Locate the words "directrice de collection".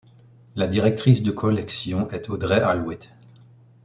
0.65-2.09